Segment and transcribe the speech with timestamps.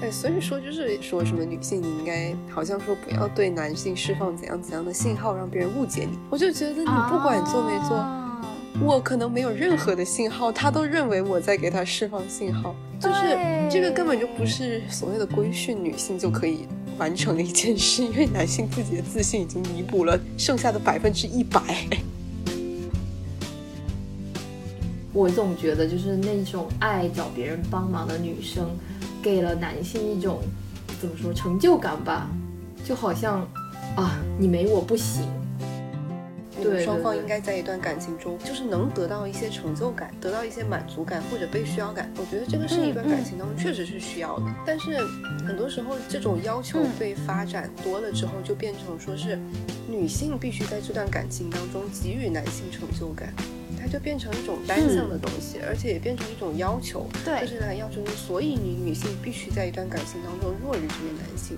[0.00, 6.16] 哎，所以说就是说什么女性你应该好像说不要对男性释放怎样怎样的信号，让别人误解你。
[6.30, 7.96] 我就觉得你不管做没做，
[8.80, 13.36] 我可能没有任何的信号，他都认为我在给他释放信号，就是
[13.68, 21.60] 这个根本就不是所谓的规训女性就可以完成的一件事，因为男性自己的自信已经弥补了剩下的百分之一百。
[25.12, 28.64] 我总觉得就是那种爱找别人帮忙的女生。
[29.28, 30.40] 给了男性一种
[30.98, 32.30] 怎么说成就感吧，
[32.82, 33.46] 就好像
[33.94, 35.24] 啊，你没我不行。
[36.62, 42.10] 对，双方应该在一段感情中，就是能得到一些成就感，得到一些满足感或者被需要感。
[42.16, 44.46] 我觉得这个是一段感情当中确实是需要的。
[44.66, 44.96] 但是
[45.46, 49.38] 很多时候，这种要求被发展多了之后，就变成说是
[49.86, 53.32] 女性必须在这段感情当中给予男性成就感。
[53.88, 57.06] 它就变成一种单向的东西，而且也变成一种要求。
[57.24, 61.56] 对，就是来要求你，所以你女性必须在一段感情当中弱于这个男性。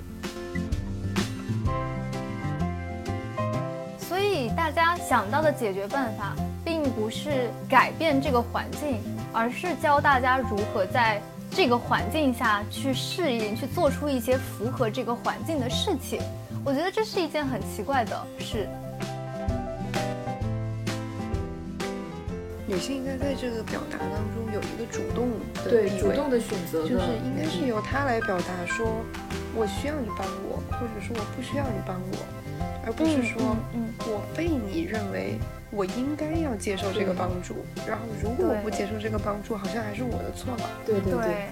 [3.99, 9.01] 所以大家想到的解决办法，并不是改变这个环境，
[9.33, 16.21] 而是教大家如何在这个环境下去适应，去做出一些符合这个环境的事情。
[16.65, 18.69] 我觉得这是一件很奇怪的事。
[22.71, 28.87] 女性应该在这个表达当中有一个主动的对主动的选择，就是应该是由她来表达，说
[29.57, 32.17] 我需要你帮我，或者说我不需要你帮我，
[32.87, 33.57] 而不是说
[34.07, 35.37] 我被你认为
[35.73, 37.57] 我应该要接受这个帮助，
[37.89, 40.71] 然后如果我不接受这个帮助，好像还是我的错吧？
[40.87, 41.51] 对对对。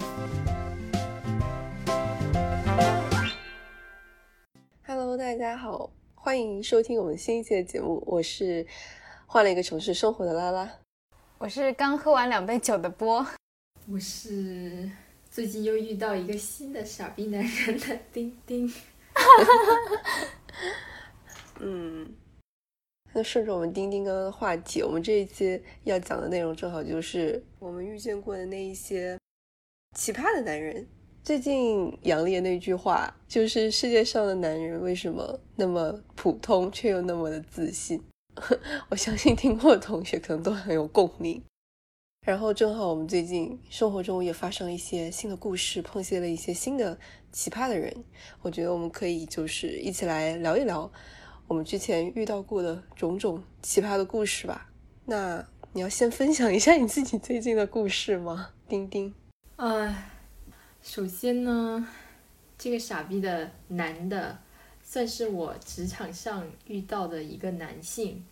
[4.87, 8.65] Hello，大家好，欢迎收听我们新一期的节目，我是
[9.27, 10.71] 换了一个城市生活的拉拉。
[11.41, 13.25] 我是刚喝完两杯酒的波，
[13.89, 14.91] 我是
[15.31, 18.69] 最近又遇到一个新的傻逼男人的丁丁，
[21.61, 22.13] 嗯，
[23.13, 29.17] 那顺着我们丁丁刚刚的话题，我们这一期要讲的内容正好就是我们遇见过的那一些
[29.97, 30.85] 奇葩的男人。
[31.23, 38.03] 最近杨烈那句话就是世界上的男人为什么那么普通却又那么的自信？
[38.91, 41.43] 我相信听过的同学可能都很有共鸣。
[42.27, 46.99] 然后正好我们最近生活中也发生了一些新的故事，碰见了一些新的
[47.33, 48.05] 奇葩的人。
[48.43, 50.91] 我觉得我们可以就是一起来聊一聊
[51.47, 54.69] 我们之前遇到过的种种奇葩的故事吧。
[55.07, 58.51] 那你要先分享一下你自己最近的故事吗？
[58.69, 59.15] 丁丁。
[59.57, 60.11] 哎，
[60.83, 61.89] 首先呢，
[62.59, 64.39] 这个傻逼的男的。
[64.91, 68.25] 算是我职场上遇到的一个男性，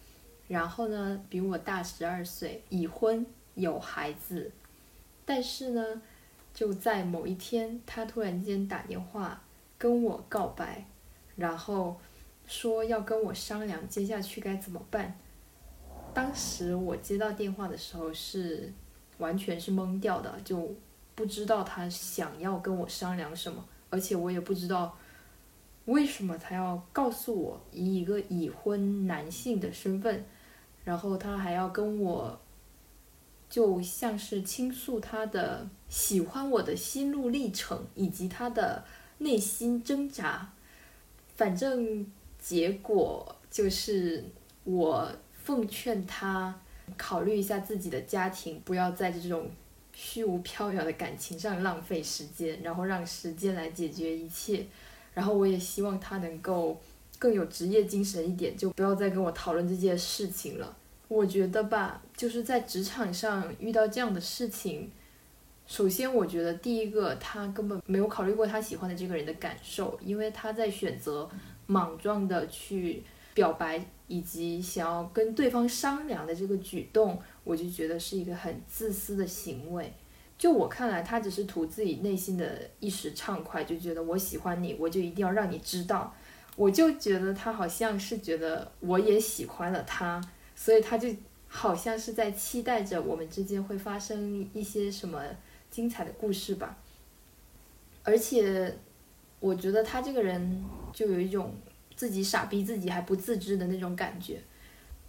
[0.49, 4.51] 然后呢，比我大十二岁，已婚有孩子，
[5.27, 6.01] 但是呢，
[6.55, 9.43] 就在某一天，他突然间打电话
[9.77, 10.87] 跟我告白，
[11.37, 12.01] 然后
[12.47, 15.19] 说要跟我商量接下去该怎么办。
[16.15, 18.73] 当时我接到电话的时候是
[19.19, 20.75] 完全是懵掉的，就
[21.15, 24.97] 不知道他想要跟我商量什么，而且我也不知道。
[25.87, 30.25] 为什么他要告诉我以一个已婚男性的身份，
[30.85, 32.39] 然后他还要跟我，
[33.49, 38.85] 就像是倾诉他的喜欢我的心路历程以及他的
[39.19, 40.53] 内心挣扎，
[41.37, 42.05] 反正
[42.39, 44.25] 结果就是
[44.65, 45.09] 我
[45.45, 46.61] 奉劝他
[46.97, 49.49] 考虑一下自己的家庭，不要在这种
[49.93, 54.67] 虚无缥缈的感情上浪费时间，然后让时间来解决一切。
[55.17, 56.79] 然后我也希望他能够
[57.19, 60.77] 更有职业精神一点，就不要再跟我讨论这件事情了。
[61.09, 64.91] 我觉得吧，就是在职场上遇到这样的事情，
[65.67, 71.27] 首先我觉得第一个他根本没有考虑过他喜欢的这个人的感受，因为他在选择
[71.67, 73.03] 莽撞的去
[73.33, 79.91] 表白以及想要跟对方商量的这个举动，我就觉得是一个很自私的行为。
[80.39, 86.15] 就我看来，他只是图自己内心的一时畅快，就觉得我喜欢你，我就一定要让你知道。
[86.57, 90.21] 我就觉得他好像是觉得我也喜欢了他，
[90.55, 91.09] 所以他就
[91.49, 95.23] 好像是在期待着我们之间会发生一些什么
[95.71, 96.77] 精彩的故事吧。
[98.03, 98.79] 而且，
[99.41, 101.55] 我觉得他这个人就有一种
[101.95, 104.41] 自己傻逼自己还不自知的那种感觉。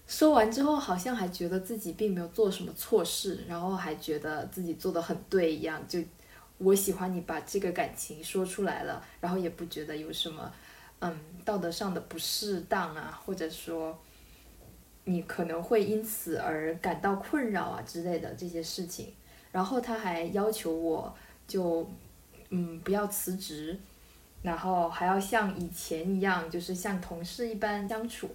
[0.07, 5.85] 说完之后，好像还觉得自己并没有做什么错事，然后还觉得自己做的很对一样。
[5.85, 5.99] 就
[6.57, 10.49] 我喜欢你，把这个感情说出来了，然后也不觉得有什么，
[10.99, 13.99] 嗯，道德上的不适当啊，或者说
[15.03, 19.13] 你可能会因此而感到困扰啊之类的这些事情。
[19.51, 21.13] 然后他还要求我，
[21.45, 21.85] 就
[22.49, 23.77] 嗯，不要辞职，
[24.41, 28.29] 然后还要像以前一样，就是像同事一般相处。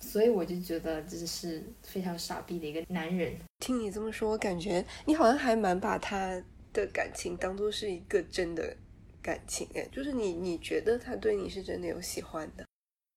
[0.00, 3.36] 所以我就觉得这是非常傻逼的一个男人。
[3.58, 6.42] 听你这么说，我感觉你好像还蛮把他
[6.72, 8.76] 的感情当做是一个真的
[9.20, 12.64] 感情，哎，就是你你觉得他对你是真的有喜欢的？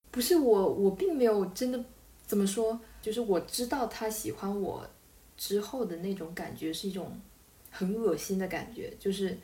[0.10, 1.83] 不是我，我并没有真的
[2.25, 4.89] 怎么说，就是我知道他喜欢我
[5.38, 7.19] 之后的那种感觉是一种
[7.69, 9.38] 很恶心的感觉，就是。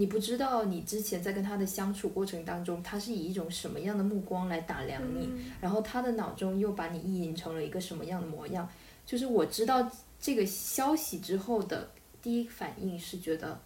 [0.00, 5.30] 你不知道你之前在跟他的相处过程当中，他是以一种什么样的目光来打量你，
[5.60, 8.66] 然后他的脑中又把你意淫成了一个什么样的模样？
[9.04, 9.86] 就是我知道
[10.18, 11.90] 这个消息之后的
[12.22, 13.60] 第一反应是觉得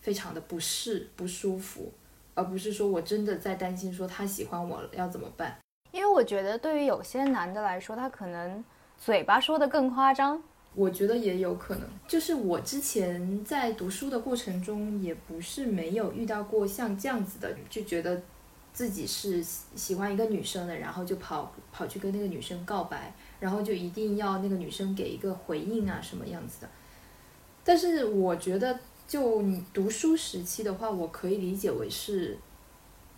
[0.00, 1.92] 非常的不适、不舒服，
[2.32, 5.58] 而不是说我真的在担心说他喜欢我了要怎么办？
[5.92, 8.64] 因为我觉得对于有些男的来说，他可能
[8.96, 10.42] 嘴巴说的更夸张。
[10.76, 18.20] 我觉得也有可能，就是我之前在读书的过程中，也不是没有遇到过像这样子的，就觉得
[18.72, 19.40] 自己是
[19.76, 26.68] 喜欢一个女生的，然后就跑跑去跟那个女生告白，然后就一定要那个女生给一个回应啊，什么样子的。
[27.62, 32.36] 但是我觉得，就你读书时期的话，我可以理解为是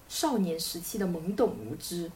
[0.09, 2.11] 少年时期的懵懂无知。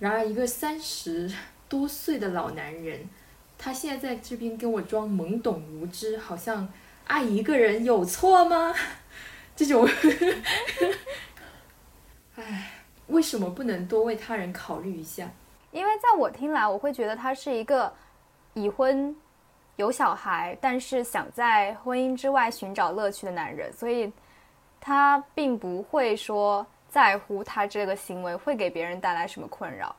[0.00, 1.32] 然而，一个三十
[1.68, 3.08] 多岁的老男人。
[3.58, 6.68] 他现在在这边跟我装懵懂无知，好像
[7.06, 8.74] 爱一个人有错吗？
[9.56, 9.88] 这种，
[12.36, 12.72] 唉，
[13.06, 15.30] 为什么不能多为他人考虑一下？
[15.70, 17.92] 因为在我听来，我会觉得他是一个
[18.52, 19.14] 已婚、
[19.76, 24.12] 有小孩，但是想在婚姻之外寻找乐趣的男人，所以
[24.80, 29.94] 他并不会说在乎他这个行为会给别人带来什么困扰。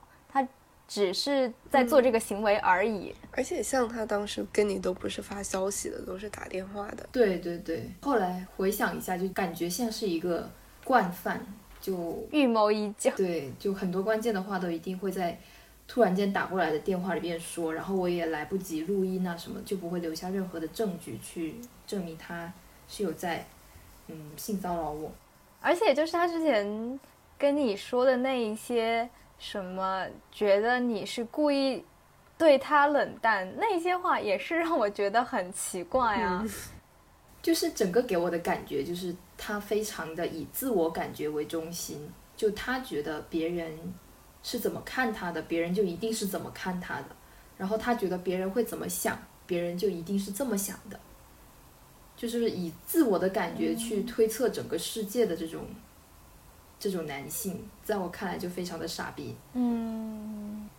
[0.88, 7.08] 只是在做这个行为而已，而且像他当时跟你都不是发消息的，都是打电话的。
[7.12, 10.48] 对对对，后来回想一下，就感觉像是一个
[10.84, 11.44] 惯犯，
[11.82, 13.12] 就 预谋已久。
[13.18, 15.36] 对，就很多关键的话都一定会在
[15.88, 21.56] 突然间打过来的电话里边说，然后我也来不及录音啊什么，就不会留下任何的证据去
[21.88, 22.54] 证明他
[22.88, 23.44] 是有在
[24.08, 25.12] 嗯性骚扰我。
[25.62, 27.00] 而且就是他之前
[27.40, 29.10] 跟你说的那一些。
[29.38, 31.84] 什么觉得你是故意
[32.38, 33.54] 对他冷淡？
[33.58, 36.44] 那些话也是让我觉得很奇怪啊。
[37.42, 43.78] 就是整个给我的感觉，就是他非常的以自我感觉为中心，就他觉得别人
[44.42, 47.08] 是怎么看他的，别人就一定是怎么看他的。
[47.58, 51.00] 然后他觉得别人会怎么想，别人就一定是这么想的。
[52.18, 55.66] 就是以自我的感觉去推测整个世界的这种。
[56.80, 59.36] 这种男性在我看来就非常的傻逼。
[59.54, 60.70] 嗯，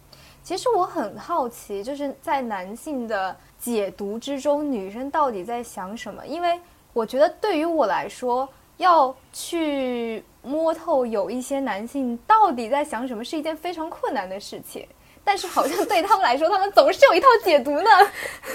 [0.43, 6.27] 其实我很好奇，就是在男性的解读之中，女生到底在想什么？
[6.27, 6.61] 因为
[6.93, 14.87] 我觉得对于我来说，要去摸透有一些男性到底在想什么，是一件非常困难的事情。
[15.25, 17.91] 但是好像对他们来说，他们总是有一套解读呢。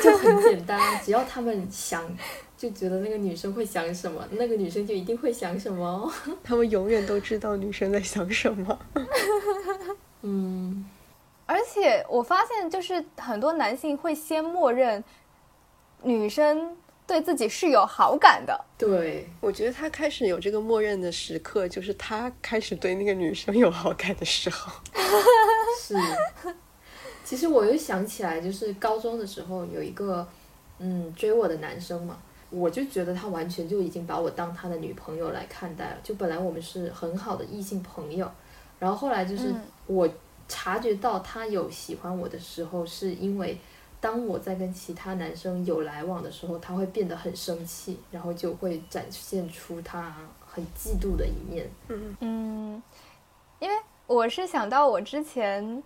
[0.02, 2.02] 就很简单，只要他们想。
[2.62, 6.13] 就觉得那个女生会想什么，那个女生就一定会想什么。
[6.44, 8.80] 他们永远都知道女生在想什么。
[10.22, 10.86] 嗯，
[11.48, 15.04] 而且我发现，就是很多男性会先默认
[16.04, 16.78] 女生
[17.08, 18.64] 对自己是有好感的。
[18.78, 24.71] 对，我觉得他开始有这个默认的时刻，就是他开始对那个女生有好感的时候。
[25.81, 25.95] 是。
[27.26, 30.28] 其实我又想起来，就是高中的时候有一个
[30.78, 32.19] 嗯追我的男生嘛。
[32.52, 35.98] 我就觉得他完全就已经把我当他的女朋友来看待了。
[36.04, 38.30] 就本来我们是很好的异性朋友，
[38.78, 39.56] 然后后来就是
[39.88, 40.08] 我
[40.50, 43.58] 察觉到他有喜欢我的时候，是因为
[44.02, 50.14] 当我在跟其他男生有来往的时候，他会变得很生气，然后就会展现出他
[50.46, 51.70] 很嫉妒的一面。
[51.88, 52.84] 嗯嗯，
[53.60, 53.76] 因为
[54.08, 55.81] 我是想到我之前，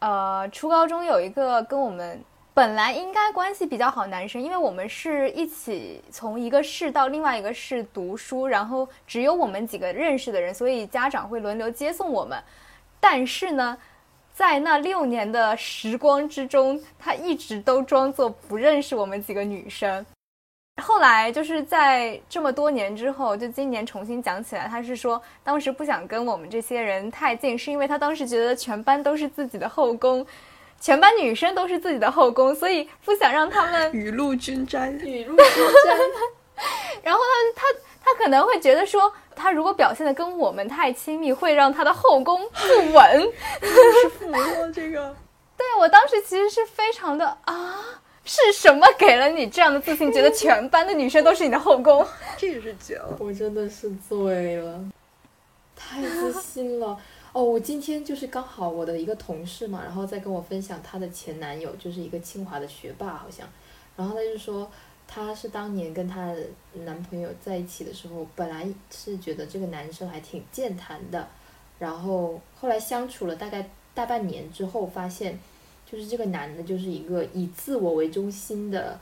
[0.00, 2.22] 呃，初高中有一个跟我们。
[2.54, 12.40] 本来应该关系比较好，男生，因为我们是一起从一个市到另外一个市读书，然后只有我们几个认识的人，所以家长会轮流接送我们。
[13.00, 13.76] 但是呢，
[14.32, 20.06] 在那六年的时光之中，他一直都装作不认识我们几个女生。
[20.80, 30.24] 后来就是在这么多年之后，就今年重新讲起来，他是说当时不想跟我们这些人太近，是因为他当时觉得全班都是自己的后宫。
[30.84, 34.92] 全班女生都是自己的后宫，所以不想让他们雨露均沾。
[34.98, 35.46] 雨露均
[35.86, 35.98] 沾。
[37.02, 37.20] 然后
[37.56, 43.32] 他他他可能会觉得说，他如果表现的跟我们太亲密，会让他的后宫不稳。
[43.62, 45.16] 是服了这个。
[45.56, 47.82] 对我当时其实是非常的啊，
[48.26, 52.06] 是什么给了你这样的自信，觉得全班的女生都是你的后宫？
[52.36, 54.84] 这也是绝了，我真的是醉了，
[55.74, 56.98] 太自信了。
[57.34, 63.44] 哦，我今天就是刚好我的一个同事嘛，然后在跟我分享她的前男友，就是一个清华的学霸好像，
[63.96, 64.70] 然后他就说，
[65.08, 66.32] 她是当年跟她
[66.84, 71.28] 男朋友在一起的时候，本来是觉得这个男生还挺健谈的，
[71.80, 75.36] 然后后来相处了大概大半年之后，发现
[75.90, 78.98] 就是这个男的就是一个以自我为中心的。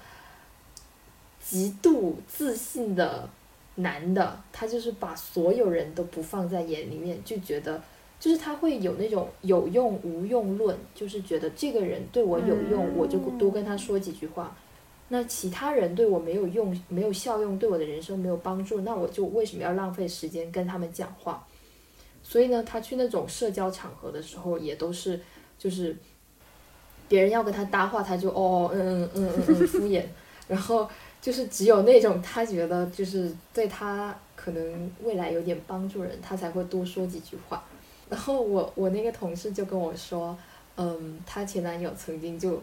[1.45, 3.29] 极度自信的
[3.75, 7.83] 男的，他就是把所有人都不放在眼里面，就觉得
[8.23, 14.45] 就是他会有那种有用无用论，就是觉得这个人对我有用，我就多跟他说几句话；
[15.09, 21.45] 那其他人对我没有用、没有效用，对我的人生没有帮助，那我就为什么要浪费时间跟他们讲话？
[22.23, 25.19] 所以呢，他去那种社交场合的时候，也都是
[25.59, 25.97] 就是
[27.09, 30.05] 别人要跟他搭话，他就哦嗯嗯嗯嗯嗯敷衍，
[30.47, 30.89] 然后。
[31.23, 37.63] 就是只有那种他觉得就是对他可能未来有点帮助人，他才会多说几句话。
[38.13, 40.37] 然后我我那个同事就跟我说，
[40.77, 42.63] 嗯，她前男友曾经就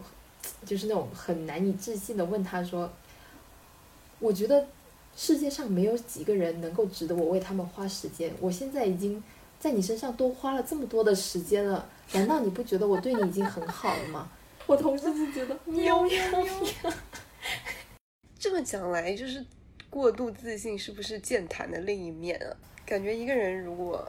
[0.64, 2.88] 就是那种很难以置信的问她说，
[4.20, 4.64] 我觉得
[5.16, 8.32] 世界上没有几个人能够值得我为他们花时间。
[8.40, 9.20] 我现在已经
[9.58, 14.30] 在你身上多花了这么多的时间了，难道你不觉得我对你已经很好了吗？
[14.68, 16.92] 我同事就觉得喵喵喵。
[18.38, 19.44] 这么讲来，就是
[19.90, 22.54] 过度自信是不是健谈的另一面啊？
[22.86, 24.08] 感觉一个人如果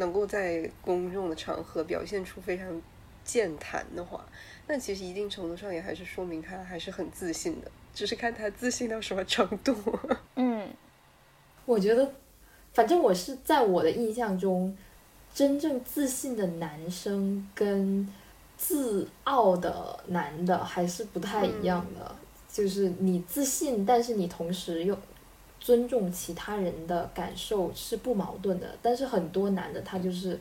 [0.00, 2.82] 能够在公众的场合表现出非常
[3.22, 4.24] 健谈的话，
[4.66, 9.76] 那其实一定程度上也还是说明他还是很自信的，只是看他自信到什么程度。
[10.36, 10.68] 嗯，
[11.66, 12.12] 我觉得，
[12.72, 14.76] 反正我是在我的印象中，
[15.34, 18.08] 真正自信的男生跟
[18.56, 22.16] 自傲的男的还是不太一样的。
[22.52, 24.98] 就是你自信，但是你同时又
[25.60, 28.66] 尊重其他人的感受是不矛盾的。
[28.82, 30.40] 但是很多男的他就是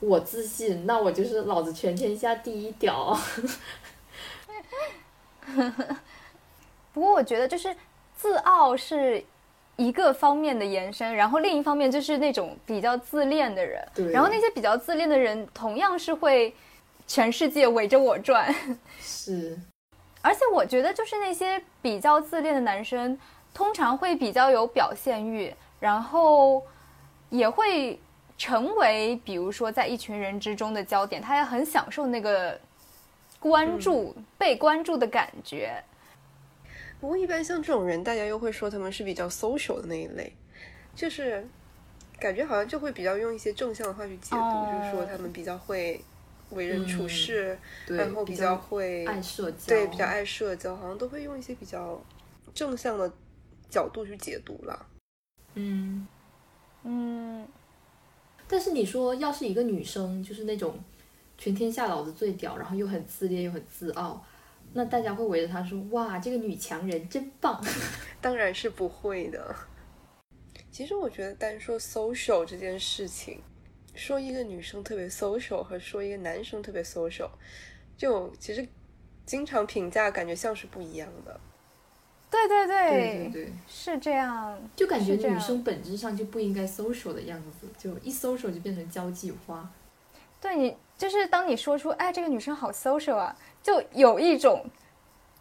[0.00, 3.18] 我自信，那我就是老子全天下第一屌。
[6.94, 7.76] 不过我觉得就是
[8.16, 9.22] 自傲是
[9.76, 13.86] 一个方面的延伸，然后另一方面就是那种比较自恋的人。
[13.94, 14.10] 对。
[14.10, 16.54] 然后那些比较自恋的人，同样是会
[17.06, 18.54] 全世界围着我转。
[19.00, 19.58] 是。
[20.22, 23.16] 而且我觉得，就是那些比较自恋的男生，
[23.56, 26.62] 通常会比较有表现欲，然后
[27.30, 27.98] 也会
[28.36, 32.60] 成为，比如说在一群人之中的焦点，他也很享受那个
[33.40, 35.82] 关注、被关注的感觉。
[37.00, 40.30] 不过，一般像这种人，大家又会说他们是比较 social 的那一类，
[40.94, 41.48] 就是
[42.20, 45.98] 感觉好像就会比较用一些正向的话去解读，就是说他们比较会。
[46.50, 47.58] 为人处事，
[47.88, 52.00] 然后比较会爱社交，对，比较爱社交，好像都会用一些比较
[52.54, 53.10] 正向的
[53.68, 54.86] 角度去解读了。
[55.54, 56.06] 嗯
[56.84, 57.46] 嗯，
[58.46, 60.78] 但是你说，要是一个女生，就是那种
[61.36, 64.24] 全天下老子最屌，然后又很自恋又很自傲，
[64.72, 67.60] 那大家会围着她说：“哇，这个女强人真棒。
[68.20, 69.54] ”当然是不会的。
[70.70, 73.40] 其实我觉得，单说 social 这件事情。
[73.94, 77.30] 说一个女生特别 social 和说一个男生特别 social，
[77.96, 78.68] 就其实
[79.24, 81.40] 经常评价感觉像是不一样的。
[82.30, 84.58] 对对对对对，是这样。
[84.74, 89.68] 就感觉女生本质上就不应该 social 的样子，就一 social 就变成交际花。
[90.40, 94.64] 对你，就是当你说出“哎，这个女生好 social 啊”，就有一种。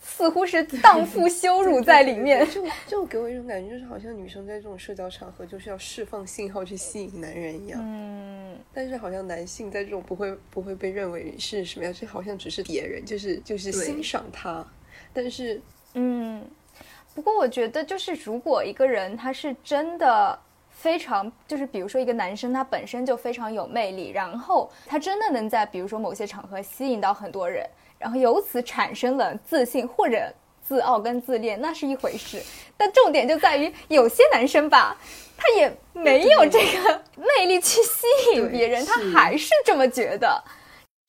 [0.07, 7.81] 似乎是荡妇羞辱在里面，就就给我一种感觉，就是好像女生在这种社交场合就是要释放信号去吸引男人一样。
[7.83, 14.63] 嗯，但是好像男性在这种不会不会被认为是什么样，就好像只是别人，就是就是欣赏他。
[15.11, 15.59] 但是，
[15.95, 16.45] 嗯，
[17.15, 20.37] 不过我觉得就是如果一个人他是真的
[20.69, 27.67] 非常，就是比如说一个男生他本身就非常有魅力，然后他真的能在比如说某些场合吸引到很多人。
[27.97, 30.31] 然后由此产生了自信或者
[30.61, 32.43] 自傲跟自恋，那是一回事。
[32.75, 34.95] 但重点就在于有些男生吧，
[35.37, 38.05] 他也没有这个魅力去吸
[38.35, 40.43] 引别人，他还是这么觉得。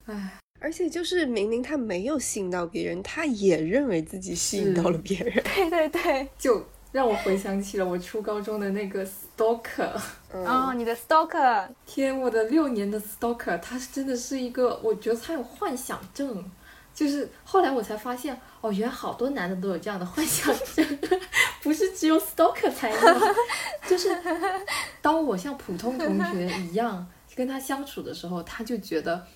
[0.07, 0.15] 唉，
[0.59, 5.43] 而且就是明明他没有吸引到别人，他也认为自己吸引到了别人。
[5.55, 9.93] 对对对， 就让我回想起了我初高中的那个 stalker。
[10.33, 16.45] 哦，你的 stalker，天，我的六年的 stalker，他是真的是一个，我觉得他有幻想症。
[16.95, 20.99] 就是后来我才发现，哦，原来好多男的都有这样的幻想症，
[21.63, 22.99] 不是只有 stalker 才有。
[23.87, 24.09] 就是
[25.03, 29.27] 当我像普通同学一样跟他相处的时候，他就觉得，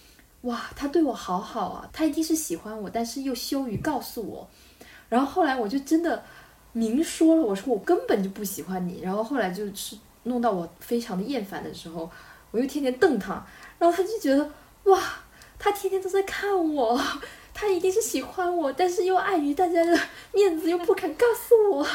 [0.42, 4.48] 哇，他对我好好啊，他一定是喜欢我，但是又羞于告诉我。
[5.08, 6.24] 然后后来我就真的
[6.72, 9.00] 明说了，我说我根本就不喜欢你。
[9.02, 12.10] 然后后来就是弄到我非常的厌烦的时候，
[12.50, 13.44] 我又天天瞪他，
[13.78, 14.50] 然后他就觉得
[14.84, 14.98] 哇，
[15.58, 16.98] 他天天都在看我，
[17.52, 19.98] 他一定是喜欢我，但是又碍于大家的
[20.32, 21.86] 面子又不敢告诉我。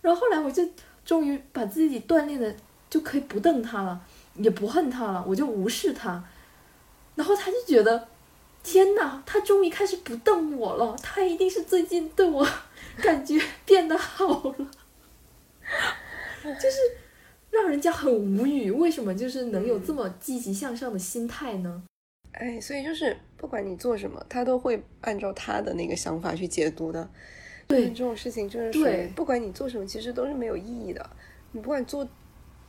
[0.00, 0.62] 然后后来我就
[1.04, 2.54] 终于把自己锻炼的
[2.88, 4.00] 就可以不瞪他了，
[4.34, 6.22] 也不恨他了，我就无视他。
[7.16, 8.06] 然后他就觉得。
[8.68, 12.44] 天哪，他终于开始不瞪我了，他一定是最近对我
[13.00, 14.54] 感觉变得好了，
[16.42, 16.76] 就是
[17.48, 18.72] 让人家很无语。
[18.72, 21.84] 为什么就是能有这么积极向上的心态呢？
[22.32, 27.08] 哎，所以就是不管你做什么，他都会按照他的那个想法去解读的。
[27.68, 31.08] 对这种事情，就是对，不管你做什么，其实都是没有意义的。
[31.52, 32.04] 你不管做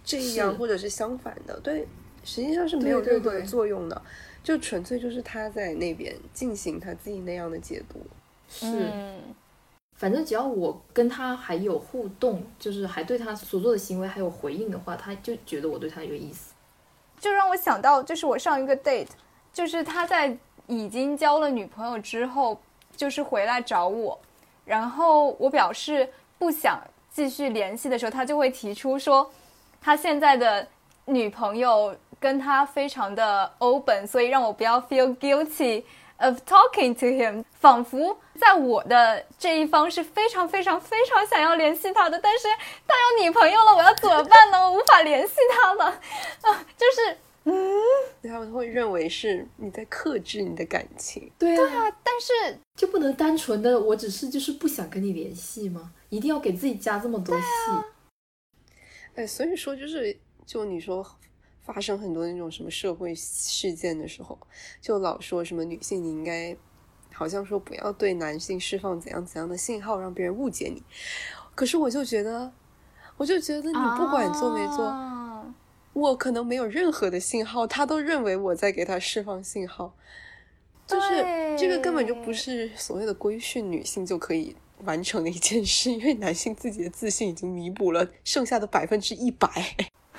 [0.03, 1.87] 这样或者是相反的，对，
[2.23, 3.99] 实际上是没有任何的作用的。
[4.47, 7.99] 就纯粹就是他在那边进行他自己那样的解读，
[8.47, 8.89] 是，
[9.97, 16.53] 反正只要我跟他还有互动，就是还对他所做的行为还有回应的话，他就觉得我对他有意思，
[17.19, 19.09] 就让我想到，就是我上一个 date，
[19.51, 20.37] 就是他在
[20.67, 22.57] 已经交了女朋友之后，
[22.95, 24.17] 就是回来找我，
[24.63, 26.07] 然后我表示
[26.39, 29.29] 不想继续联系的时候，他就会提出说，
[29.81, 30.65] 他现在的
[31.03, 31.93] 女朋友。
[32.19, 35.83] 跟他非常的 open，所以让我不要 feel guilty
[36.17, 42.47] of talking to him，仿佛在我的这一方是非常非常非常想要联系他的，但是
[42.87, 44.59] 他有女朋友了，我要怎么办呢？
[44.59, 45.85] 我无法联系他了，
[46.41, 47.53] 啊，就是，嗯，
[48.23, 55.91] 他们会认为是你在克制你的感情，对啊，但是就不能单纯的我只是就是不想跟你联系吗？
[56.09, 57.43] 一定要给自己加这么多戏？
[59.13, 61.05] 哎，所以说就是就你说。
[61.67, 64.39] 发生很多那种什么社会事件的时候，
[64.79, 66.55] 就老说什么女性你应该，
[67.13, 70.81] 好像说不要对男性释放怎样怎样的信号，让别人误解你。
[71.53, 72.53] 可是我就觉得，
[73.17, 75.53] 我就觉得你不管做没做，
[75.91, 79.93] 我可能没有任何的信号，他都认为我在给他释放信号。
[80.87, 81.17] 就是
[81.59, 89.49] 这个根本就不是所谓的规训女性就可以完成的一件事，因为男性自己的自信已经弥补了剩下的百分之一百。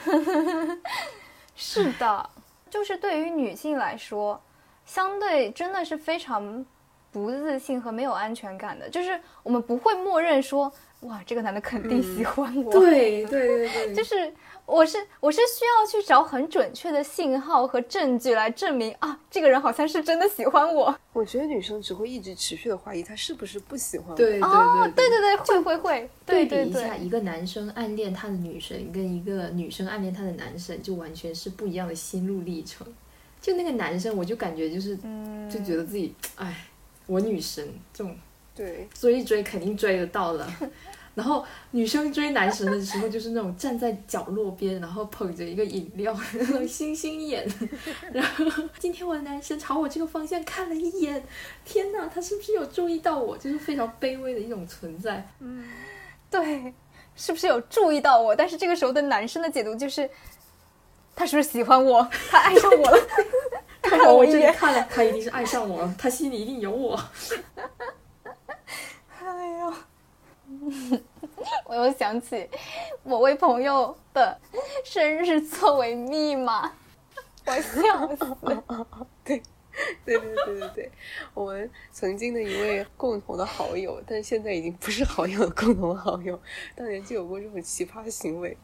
[1.61, 2.31] 是的，
[2.71, 4.41] 就是对于女性来说，
[4.85, 6.65] 相对真的是非常
[7.11, 8.89] 不自信和没有安全感的。
[8.89, 12.73] 就是我们不会默认说，哇，这个男的肯定喜欢我。
[12.73, 14.33] 对对对对， 就是。
[14.69, 20.95] 我是我是需要去找很准确的信号和证据来证明啊，这个人好像是真的喜欢我。
[21.15, 24.15] 我觉得女生只会一直持续的怀疑他是不是不喜欢我。
[24.15, 26.11] 对对对对对对，会会会。
[26.27, 32.87] 对比一下，一个男生暗恋他的女神跟一个女生暗恋他的男神，就完全是不一样的心路历程。
[33.41, 34.95] 就那个男生，我就感觉就是，
[35.51, 36.67] 就觉得自己，哎，
[37.07, 38.15] 我女神这种，
[38.59, 40.53] 对，追一追肯定追得到了。
[41.15, 47.49] 然后女生追男神的时候，就是那种站在角落边，然后捧着一个饮料，那 种星星眼。
[48.13, 48.45] 然后
[48.81, 51.23] 今天我的男神朝我这个方向看了一眼，
[51.65, 53.39] 天哪，他是不是有注意到我？
[53.39, 55.25] 就是非常卑微的一种存在。
[55.39, 55.65] 嗯，
[56.29, 56.75] 对，
[57.15, 58.35] 是不是有注意到我？
[58.35, 60.09] 但是这个时候的男生的解读就是，
[61.15, 62.09] 他是不是喜欢我？
[62.31, 63.09] 他爱上我了？
[63.83, 66.97] 看了我这眼，看了，他一定是爱上我了，他心里一定有我。
[71.65, 72.49] 我又想起
[73.05, 74.39] 某位朋友的
[74.85, 76.73] 生日作为密码，
[77.47, 79.07] 我笑死 了。
[79.25, 79.43] 对，
[80.05, 80.93] 对对对对对，
[81.35, 86.41] 我们曾经的一位共同的好友，但现在已经不是好友的共同好友，
[86.75, 88.57] 当年就有过这种奇葩行为。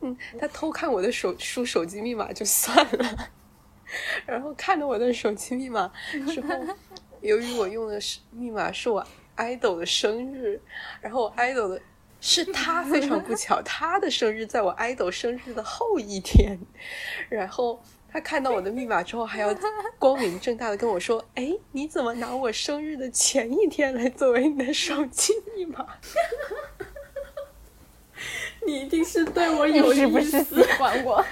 [0.00, 3.30] 嗯，他偷看我的手输手机密码就算了，
[4.26, 5.90] 然后看了我的手机密码
[6.30, 6.48] 之后，
[7.22, 9.06] 由于我用的是密码是我。
[9.38, 10.60] Idol 的生日，
[11.00, 11.80] 然后 idol 的
[12.20, 16.58] 是他 非常不巧，他的生日在我 idol 生日的后一天，
[17.30, 19.54] 然后他看到我的密码之后，还要
[19.98, 25.86] 光明正大的跟我说：“哎，你怎么拿我生日的前一天来作为你的手机密码？
[28.66, 31.24] 你一定是对我有是不是喜欢我？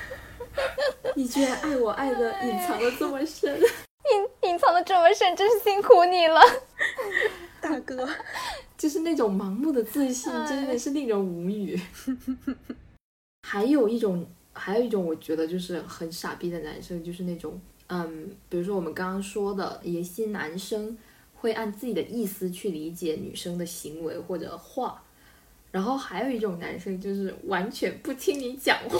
[1.15, 3.61] 你居然爱我爱的隐藏的这么深，
[4.15, 6.41] 隐隐藏的这么深，真是辛苦你了。
[7.61, 8.09] ”大哥，
[8.79, 11.81] 就是那种盲目的自信，真的是令人无语。
[13.43, 20.97] 还有一种，还有一种，我觉得就是很傻逼的男生，就是那种，嗯，比如说我们刚刚说的有些男生
[21.35, 25.03] 会按自己的意思去理解女生的行为或者话，
[25.71, 28.99] 然后还有一种男生就是完全不听你讲话，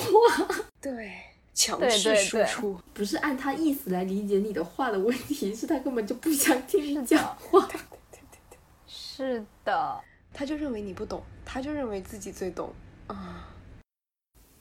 [0.81, 1.13] 对，
[1.57, 7.67] 强势输出，不是按他意思来理解你的话的问题，是他根本就不想听你讲话。
[7.67, 7.81] 对
[8.13, 9.99] 对对对是的，
[10.35, 12.71] 他就认为你不懂，他就认为自己最懂
[13.07, 13.49] 啊。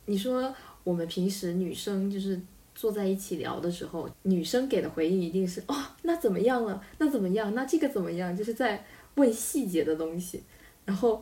[0.05, 0.55] 你说
[0.86, 2.41] 我们平时女生就是
[2.73, 6.81] 坐在一起聊的时候，女生给的回应一定是哦，那怎么样了？
[6.97, 7.53] 那怎么样？
[7.53, 8.34] 那这个怎么样？
[8.34, 10.41] 就是在问细节的东西。
[10.86, 11.21] 然后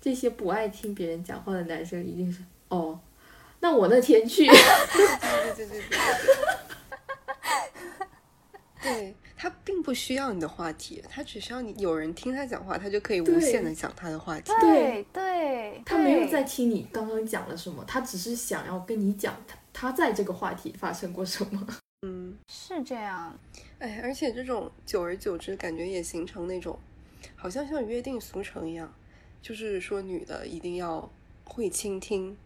[0.00, 2.98] 这些不爱听别人讲话的男生一定是哦，
[3.62, 4.44] 那我那天去。
[4.44, 4.54] 对
[5.54, 5.98] 对对对对。
[8.82, 14.52] 对他并不需要你的话题，他只需要你有人听他讲话，他就可以无限的讲他的话题。
[14.60, 21.66] 对对，他没有在听你刚刚讲了什么，他只是想要跟你讲他他在这个话题发生过什么。
[22.02, 23.38] 嗯，是这样。
[23.78, 26.76] 哎，而且这种久而久之，感觉也形成那种，
[27.36, 28.92] 好像像约定俗成一样，
[29.40, 31.08] 就是说女的一定要
[31.44, 32.36] 会倾听。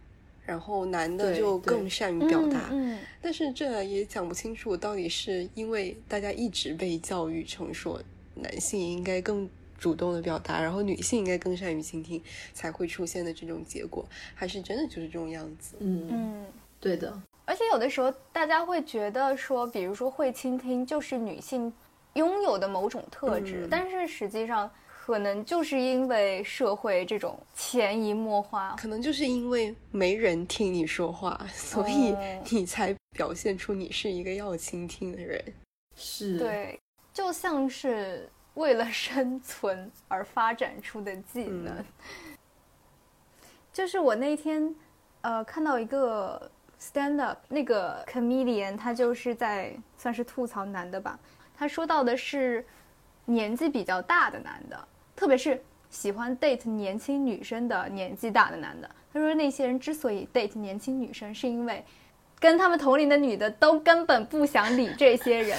[0.47, 2.73] 然后男的就更善于表达，
[3.21, 8.01] 但是这也讲不清楚，到底是因为大家一直被教育成说
[8.37, 12.23] 男性应该更主动的表达，然后女性应该更善于倾听，
[12.55, 14.07] 才会出现的这种结果，
[14.37, 15.75] 还是真的就是这种样子？
[15.81, 16.47] 嗯嗯，
[16.79, 17.21] 对的。
[17.45, 21.73] 而且有的时候大家会觉得说，比如说会倾听就是女性
[22.15, 24.71] 拥有的某种特质，但是实际上。
[25.07, 32.13] 可能就是因为社会这种潜移默化，可能就是因为没人听你说话， 所以
[32.51, 35.41] 你才表现出你是一个要倾听的人。
[35.95, 36.77] 是，对，
[37.13, 41.85] 就像是为了生存而发展出的技能。
[43.73, 44.75] 就是我那天，
[45.21, 51.17] 呃，看到一个 stand up 那个 comedian，他就是在算是吐槽男的吧。
[51.57, 52.67] 他说到的是
[53.25, 54.89] 年纪比较大的男的。
[55.17, 61.83] 特别是喜欢 date 年轻女生的年纪大的男的，他说那些人之所以 date 年轻女生，是因为
[62.39, 65.59] 跟他们同龄的女的都根本不想理这些人。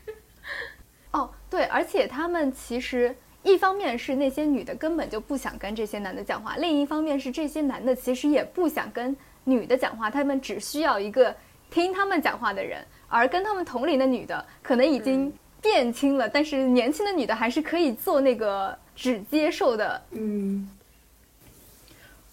[1.12, 9.14] 哦，对，而且他们其实一方面是那些女的根本就不想跟这些男的讲话，另一方面是这些男的其实也不想跟
[9.44, 11.36] 女的讲话，他们只需要一个
[11.68, 15.30] 听他们讲话的人，而跟他们同龄的女的可能已经。
[15.66, 20.00] 变轻了，但是年轻的女的还是可以做那个只接受的。
[20.12, 20.70] 嗯，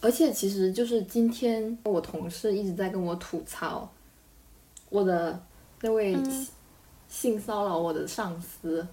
[0.01, 3.89] 而且其实就是今天我同事一直在跟我吐槽，
[4.89, 5.41] 我的
[5.81, 6.15] 那位
[7.09, 8.87] 性骚扰我的上司，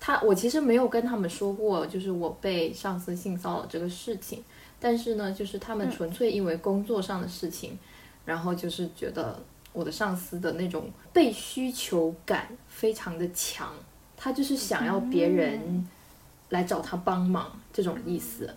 [0.00, 4.42] 他我其实没有跟他们说过，就是我被上司性骚扰这个事情，
[4.80, 7.78] 但是呢，就是他们纯粹因为工作上的事情，
[8.24, 9.38] 然后就是觉得。
[9.74, 13.74] 我的上司的那种被需求感非常的强，
[14.16, 15.86] 他就是想要别人
[16.50, 18.54] 来找他帮忙这种意思，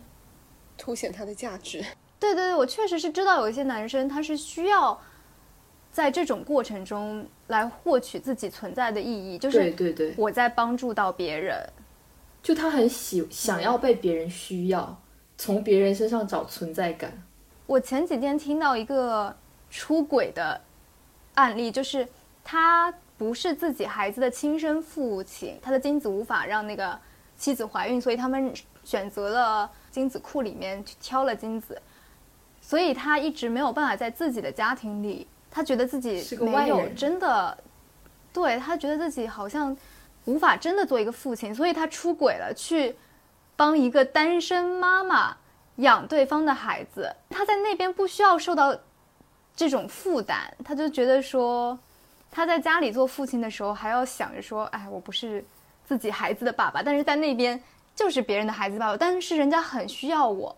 [0.77, 1.83] 凸显他的价值。
[2.19, 4.99] 对对对，我确实是知道有一些男生他是需要
[5.91, 11.67] 在这种过程中来获取自己存在的意义，就是对对对，我在帮助到别人，
[12.43, 15.01] 就他很喜想要被别人需要，
[15.35, 17.11] 从别人身上找存在感。
[17.65, 19.35] 我前几天听到一个
[19.71, 20.61] 出轨的。
[21.37, 22.07] 案例就是
[22.43, 26.99] 他不是自己孩子的亲生父亲，他的精子无法让那个
[27.37, 28.51] 妻子怀孕，所以他们
[28.83, 31.79] 选择了精子库里面去挑了精子，
[32.59, 37.55] 所以他一直没有办法在自己的家庭里，他觉得自己没有真的，
[38.33, 39.75] 对他觉得自己好像
[40.25, 42.95] 无法真的做一个父亲，所以他出轨了，去
[43.55, 45.37] 帮一个单身妈妈
[45.75, 48.79] 养对方的孩子，他在那边不需要受到。
[49.57, 51.77] 这种负担，他就觉得说，
[52.29, 55.43] 他在家里做父亲的时候，还要想着说，哎，我不是
[55.83, 57.59] 自己孩子的爸爸，但是在那边
[57.95, 60.55] 就是别人的孩子爸爸，但是人家很需要我，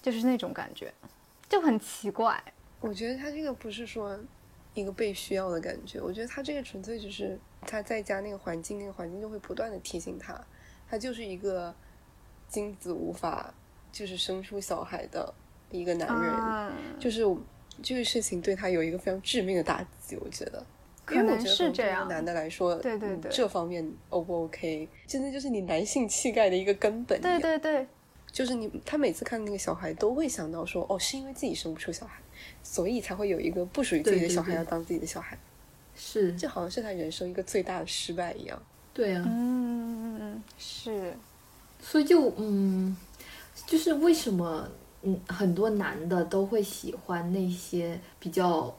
[0.00, 0.90] 就是那种感觉，
[1.46, 2.42] 就很奇怪。
[2.80, 4.18] 我觉得他这个不是说
[4.72, 10.34] 一个被需要的感觉，我觉得他这个纯粹就是他在家那个环境，那个环境就会不断的提醒他，
[10.88, 11.74] 他就是一个
[12.48, 13.52] 精子无法
[13.92, 15.34] 就是生出小孩的
[15.70, 17.22] 一个男人，就是。
[17.82, 20.64] 这个事情对他有一个非常致命的打击，我觉得，
[21.04, 22.08] 可能是这样。
[22.08, 24.88] 男的来说，对对对，这方面 O 不 OK？
[25.06, 27.20] 真的就是你男性气概的一个根本。
[27.20, 27.86] 对对对，
[28.32, 32.20] 就是你，他每次看那个小孩，都会想到说，哦，是因为自己生不出小孩，
[32.62, 35.38] 所以才会有一个不属于自己的小孩要当自己的小孩。
[35.94, 38.60] 是，就好像是他人生一个最大的失败一样。
[38.92, 41.14] 对啊，嗯嗯是，
[41.80, 42.96] 所以就嗯，
[43.66, 44.68] 就是为什么？
[45.06, 48.76] 嗯，很多男的都会喜欢那些比较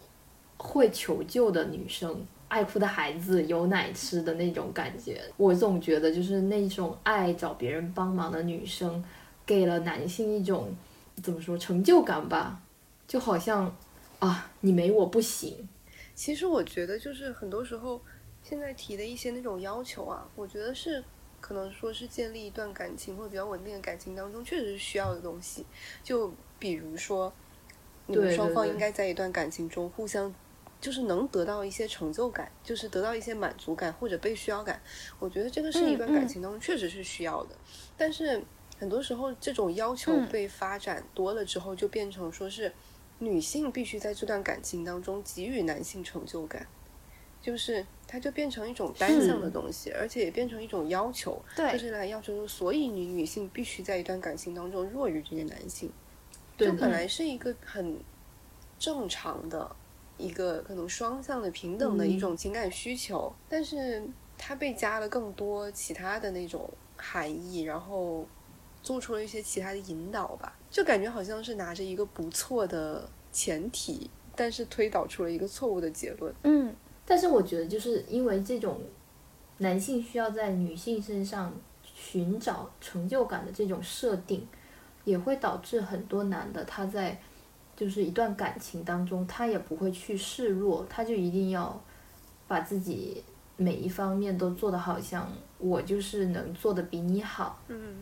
[0.57, 5.21] 会求救的女生，爱哭的孩子，有奶吃的那种感觉。
[5.37, 9.01] 我总觉得，就是那种爱找别人帮忙的女生，
[9.45, 10.75] 给了男性一种
[11.23, 12.61] 怎么说成就感吧？
[13.07, 13.73] 就好像
[14.19, 15.69] 啊，你没我不行。
[16.13, 18.01] 其实我觉得，就是很多时候
[18.43, 21.01] 现在提的一些那种要求啊，我觉得是
[21.39, 25.65] 可能说是建立一段感情或者比较稳定的感情当中，确实是需要的东西。
[26.03, 27.31] 就比如说，
[28.05, 30.33] 你们对双方应该在一段感情中互相，
[30.81, 34.81] 就是能得到一些成就感，就是得到一些满足感或者被需要感。
[35.19, 37.55] 我觉得这个是一段感情当中确实是需要的，
[37.95, 38.43] 但是
[38.79, 42.71] 很多时候这种要求嗯被发展多了之后，就变成说是
[43.19, 46.67] 女性必须在这段感情当中给予男性成就感。
[47.41, 51.71] 就是它就变成一种单向的东西，而且也变成一种要求，对。
[51.71, 55.91] 就是来要求说，所以你女性必须在一段感情当中弱于这些男性。
[56.57, 57.99] 对就本来是一个很
[58.79, 59.75] 正常的
[60.17, 64.03] 一个可能双向的平等的一种情感需求，但是
[64.37, 68.27] 它被加了更多其他的那种含义，然后
[68.81, 76.33] 做出了一些其他的引导吧，就感觉好像是拿着一个不错的前提，但是推导出了一个错误的结论。
[76.43, 76.75] 嗯
[77.09, 78.81] 但是我觉得，就是因为这种
[79.59, 84.45] 男性需要在女性身上寻找成就感的这种设定，
[85.05, 87.17] 也会导致很多男的他在
[87.75, 91.81] 就是一段感情当中，他也不会去示弱，他就一定要
[92.45, 93.23] 把自己
[93.55, 97.95] 每一方面都做得好像我就是能做的比你好，嗯，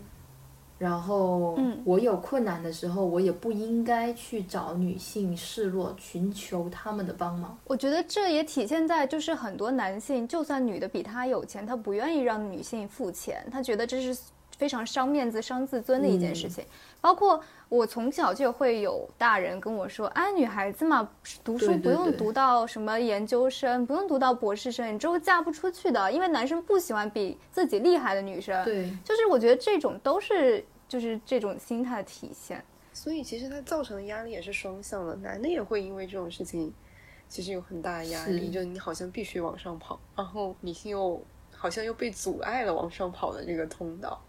[0.77, 7.57] 然后嗯我有困难的时候，我也不应该去找女性示弱，寻求他们的帮忙。
[7.65, 14.19] 我觉得这也体现在就是很多男性，就算女的比他有钱，他不愿意让女性付钱，他觉得这是
[14.57, 16.65] 非常伤面子、伤自尊的一件事情。
[17.01, 17.39] 包括
[17.69, 21.07] 我从小就会有大人跟我说：“啊，女孩子嘛，
[21.43, 32.63] 读书不用读到什么研究生，不用读到博士生，你之后嫁不出去的，因为男生不喜欢比自己厉害的女生。”，对，就是我觉得这种都是就是这种心态的体现。
[32.91, 36.73] 所以其实它造成的压力也是双向的，男的也会因为这种事情，
[37.27, 41.21] 其实有很大的压力，是就你好像必须往上跑，然后女性又
[41.53, 44.19] 好像又被阻碍了往上跑的这个通道，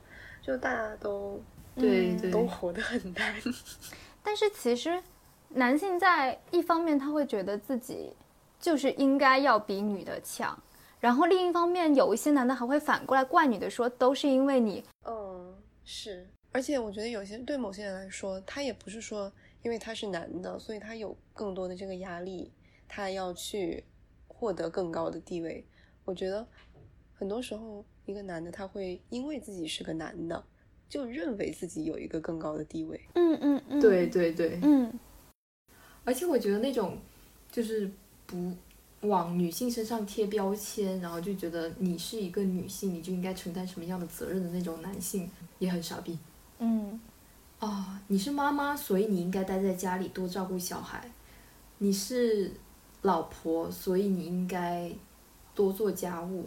[0.47, 1.43] 就大家都
[1.75, 3.35] 对都活得很难。
[4.23, 5.03] 但是其实，
[5.49, 8.15] 男性在一方面他会觉得自己
[8.61, 10.57] 就是应该要比女的强，
[11.01, 14.85] 然后另一方面有一些男的还会反过来怪女的说，都是因为你。
[15.05, 15.53] 嗯，
[15.85, 19.33] 是，而且我觉得有些对某些人来说，他也不是说
[19.63, 22.53] 因为他是男的，所以他有更多的这个压力，
[22.87, 23.83] 他要去
[24.29, 25.67] 获得更高的地位。
[26.05, 26.47] 我觉得
[27.19, 30.45] 很多时候，一个男的他会因为自己是个男的，
[30.89, 33.01] 就认为自己有一个更高的地位。
[33.15, 34.93] 嗯嗯嗯，对，对对，嗯。
[36.05, 36.99] 而且我觉得那种
[37.51, 37.91] 就是
[38.27, 38.55] 不
[39.01, 46.19] 往女性身上贴标签，然后就觉得你是一个女性，你就应该承担什么样的责任的那种男性也很傻逼
[46.59, 47.01] 嗯。
[47.59, 51.01] 哦、你是妈妈，所以你应该待在家里多照顾小孩；
[51.79, 52.53] 你是
[53.01, 54.93] 老婆，所以你应该
[55.55, 56.45] 多做家务。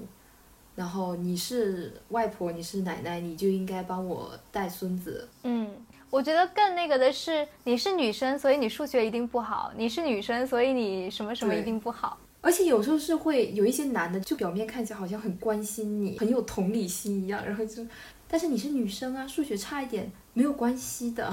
[0.79, 5.27] 然后你是外婆，你是奶奶，你就应该帮我带孙子。
[5.43, 5.69] 嗯，
[6.09, 12.17] 我觉得更那个的是，你是女生，所以你数学一定不好；你是女生，所以你什么什么一定不好。
[12.39, 17.85] 而且有时候是会有一些男的，就表面看起来好像很关心你，很有同理心一样，然后就，
[18.29, 21.29] 但是你是女生啊，数学差一点没有关系的。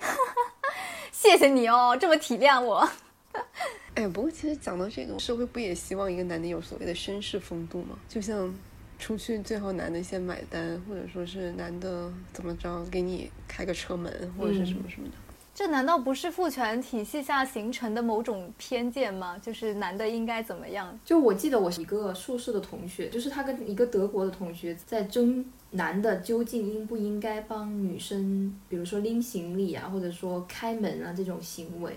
[1.12, 2.88] 谢谢你哦，这么体谅我。
[3.96, 7.98] 哎，不过其实讲到这个，社会不也希望一个男的有所谓的绅士风度吗？
[8.08, 8.50] 就像
[8.98, 15.14] 出去最后男的先买单，或者说是男的怎么着给你开个车门，或者是什么什么的。
[15.54, 19.36] 这难道不是父权体系下形成的某种偏见吗？
[19.38, 20.96] 就是男的应该怎么样？
[21.04, 31.92] 就我记得我是一个硕士的同学，就是他跟一个德国的同学在争男的究竟应不应该帮女生，比如说拎行李啊，或者说开门啊这种行为。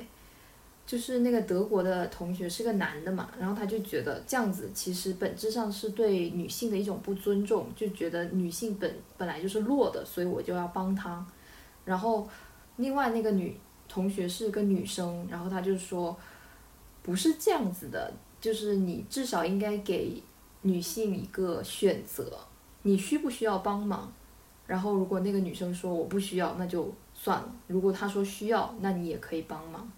[0.85, 11.25] 就是那个德国的同学是个男的嘛，然后他就觉得这样子其实本质上是对女性的一种不尊重，就觉得女性本本来就是弱的，所以我就要帮她。
[11.85, 12.27] 然后
[12.75, 16.17] 另外那个女同学是个女生，然后她就说
[17.01, 20.21] 不是这样子的，就是你至少应该给
[20.63, 22.37] 女性一个选择，
[22.81, 24.11] 你需不需要帮忙？
[24.67, 29.89] 然后如果那个女生说我不需要，那就算了；如果她说需要，那你也可以帮忙。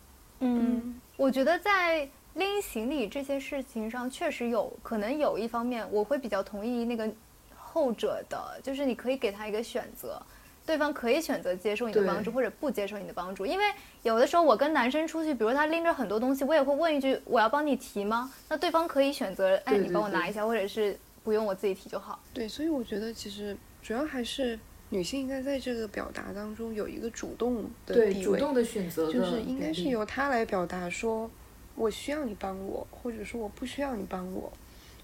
[0.43, 7.09] 嗯，我觉得在拎行李这些事情上，确实有可能有一方面，我会比较同意那个
[7.55, 10.21] 后者的，就是你可以给他一个选择，
[10.65, 13.45] 对方可以选择接受你的帮助或者不接受你的帮助。
[13.45, 13.65] 因为
[14.01, 22.19] 有的时候我跟男生出去，比如他拎着很多东西，我也会问一句：“我要帮你提吗？”那对方可以选择，哎，你帮我拿一下，或者是不用我自己提就好。
[22.33, 24.59] 对，所以我觉得其实主要还是
[24.93, 31.29] 女性应该在这个表达当中有一个主动的，地位，主动的选择的就是应该是由她来表达说，
[31.73, 34.53] 我需要你帮我，或者说我不需要你帮我，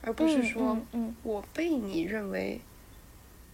[0.01, 1.15] 而不是说嗯嗯。
[1.23, 2.61] 我被你认为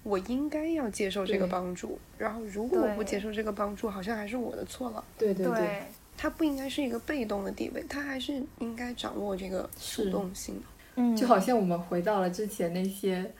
[0.03, 5.01] 我应该要接受这个帮助，然后如果我不接受这个帮助，好像还是我的错了。
[5.17, 5.83] 对对对，对，
[6.17, 10.61] 他不应该是一个被动的地位，她还是应该掌握这个主动性。
[10.97, 13.31] 嗯，就好像我们回到了之前那些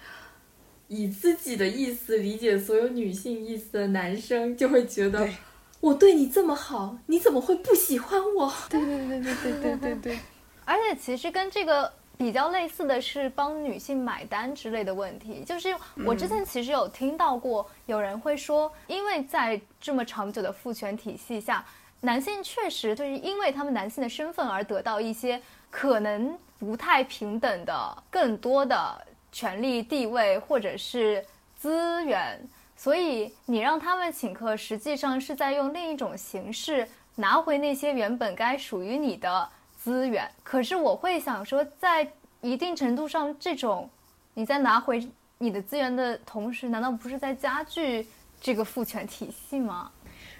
[0.88, 5.36] 以自己的意思理解所有女性意思的男生，就会觉得对。
[5.82, 8.52] 我对你这么好，你怎么会不喜欢我？
[8.70, 10.20] 对对对对对对对对，
[10.66, 21.64] 而且其实跟这个比较类似的是帮女性买单之类的问题，就是我之前其实有听到过有人会说，因为在这么长久的父权体系下，
[22.02, 31.22] 男性确实就是因为他们男性的身份而得到一些可能不太平等的更多的权力地位或者是
[31.58, 32.40] 资源。
[32.78, 40.30] 所以你让他们请客，实际上是在用另一种形式拿回那些原本该属于你的资源。
[40.42, 42.08] 可是我会想说，在
[42.40, 43.90] 一定程度上，这种
[44.34, 45.06] 你在拿回
[45.38, 48.08] 你的资源的同时，难道不是在加剧
[48.40, 49.92] 这个父权体系吗？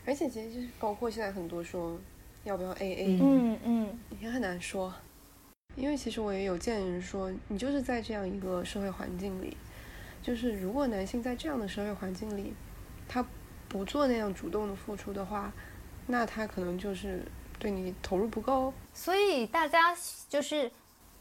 [0.06, 1.98] 而且其实就是包括现在很多说
[2.44, 4.94] 要不要 AA，、嗯嗯嗯也很难说，
[5.76, 9.58] 因为其实我也有见人说，你就是在这样一个社会环境里，
[10.24, 12.54] 就是如果男性在这样的社会环境里，
[13.08, 13.26] 他
[13.68, 15.52] 不做那样主动的付出的话，
[16.08, 17.24] 那他可能就是
[17.60, 18.74] 对你投入不够。
[18.94, 19.94] 所以大家
[20.30, 20.72] 就是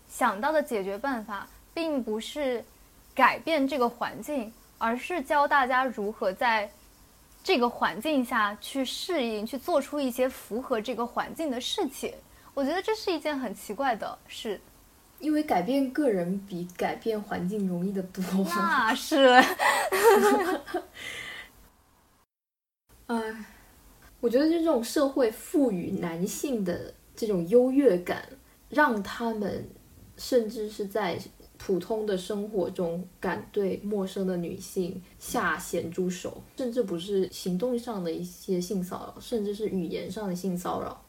[0.09, 2.65] 想到的解决办法，并不是
[3.15, 6.71] 改变这个环境，而是教大家如何在
[7.43, 12.15] 这个环境下去适应，去做出一些符合这个环境的事情。
[12.55, 14.61] 我觉得这是一件很奇怪的事。
[15.21, 18.23] 因为改变个人比改变环境容易得多。
[18.45, 19.17] 那是，
[23.07, 23.45] 哎，
[24.21, 28.29] 我觉得这种社会赋予男性的这种优越感，
[28.69, 29.67] 让他们
[30.17, 31.19] 甚至是在
[31.57, 41.04] 普通的生活中敢对陌生的女性下咸猪手，甚至不是行动上的一些性骚扰，甚至是语言上的性骚扰，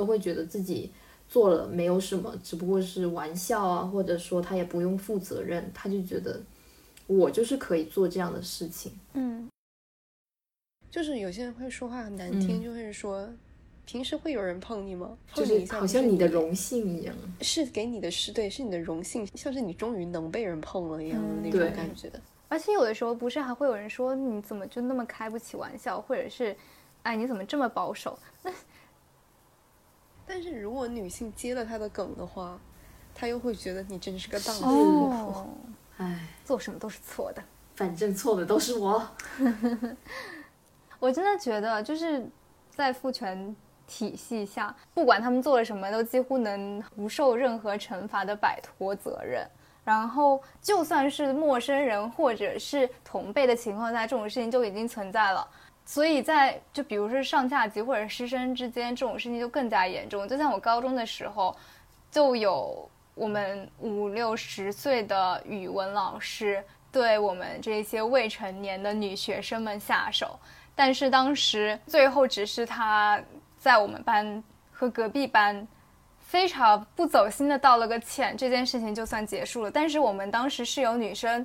[0.00, 0.90] 都会觉得自己
[1.28, 6.40] 做了没有什么，只不过是玩笑啊，或者说他也不用负责任，他就觉得
[7.06, 8.92] 我就是可以做这样的事情。
[9.12, 9.46] 嗯
[10.90, 13.28] 就是有些人会说话很难听，嗯就会说，
[13.84, 15.18] 平时会有人碰你吗？
[15.34, 22.10] 就是碰你一下好像你的荣幸一样，是给你的是对，是你的荣幸，像是你终于能被人碰了一样的那种感觉。
[22.48, 26.56] 而且有的时候不是还会有人说你怎么就那么开不起玩笑，或者是，
[27.02, 28.18] 哎你怎么这么保守？
[30.32, 32.56] 但是如果女性接了他的梗的话，
[33.12, 35.10] 他又会觉得你真是个荡妇。
[35.10, 35.48] 哦，
[35.98, 37.42] 唉，做什么都是错的。
[37.74, 39.04] 反正错的都是我。
[41.00, 42.24] 我真的觉得，就是
[42.70, 43.56] 在父权
[43.88, 49.44] 体系下，不管他们做了什么，都几乎能不受任何惩罚的摆脱责任。
[49.82, 55.44] 然后，就算是陌生人或者是同辈的情况下，这种事情就已经存在了。
[55.90, 60.28] 所以在就比如说上下级或者师生之间，这种事情就更加严重。
[60.28, 61.56] 就像我高中的时候，
[62.12, 70.38] 就有我们五六十岁的语文老师对我们这些未成年的女学生们下手。
[70.76, 73.20] 但是当时最后只是他
[73.58, 75.66] 在我们班和隔壁班
[76.20, 79.70] 非常不走心的道了个歉，这件事情就算结束了。
[79.72, 81.44] 但是我们当时是有女生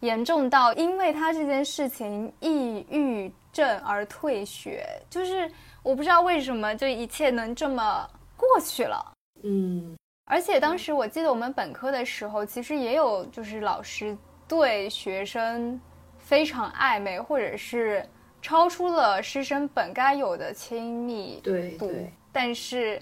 [0.00, 5.48] 严重到因为他这件事情抑郁症而退学，就是
[5.82, 9.12] 我不知道为什么就一切能这么过去了。
[9.44, 14.16] 嗯，而且当时我记得我们本科的时候，其实也有就是老师
[14.48, 15.80] 对学生
[16.18, 18.04] 非常暧昧，或者是
[18.42, 23.00] 超出了师生本该有的亲密度对对，但是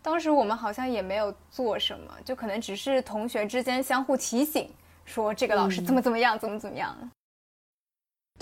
[0.00, 4.70] 当时我们好像也没有做什么，就可能只是同学之间相互提醒，
[5.04, 6.96] 说这个老师嗯怎么怎么样，怎么怎么样。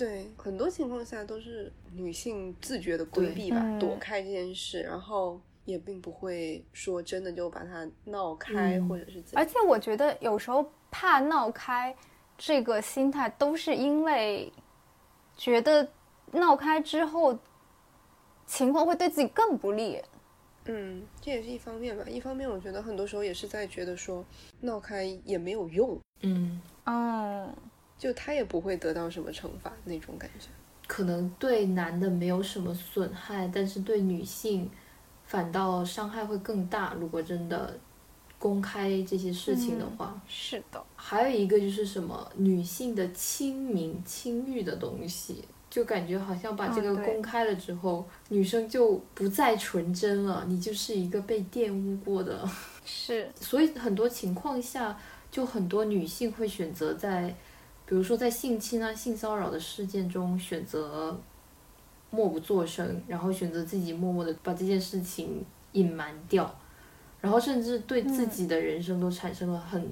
[0.01, 9.35] 对，很多情况下都是女性自觉的规避吧，躲开这件事，然后也并不会说真的就把它闹开，嗯或者是怎样。
[9.35, 11.95] 而且我觉得有时候怕闹开
[12.39, 14.51] 这个心态，都是因为
[15.37, 15.87] 觉得
[16.33, 17.39] 闹开之后
[18.47, 20.01] 情况会对自己更不利。
[20.65, 22.05] 嗯，这也是一方面吧。
[22.09, 24.25] 一方面，我觉得很多时候也是在觉得说
[24.61, 27.55] 闹开也没有用，嗯，嗯，
[28.01, 30.47] 就他也不会得到什么惩罚那种感觉。
[30.87, 34.69] 可能对男的没有什么损害，但是对女性
[35.27, 36.95] 反倒伤害会更大。
[36.99, 37.79] 如果真的
[38.39, 52.49] 公开这些事情的话，是的，还有一个就是什么女性的亲民、亲欲的东西，就感觉好像把这个公开了之后，女生就不再纯真了，你就是一个被玷污过的。
[52.85, 54.99] 是， 所以很多情况下，
[55.31, 57.33] 就很多女性会选择在，
[57.91, 61.19] 比如说在性侵啊、性骚扰的事件中选择
[62.11, 66.55] 默不作声，然后选择自己默默的把这件事情隐瞒掉，
[67.21, 69.85] 然后甚至对自己的人生都产生了很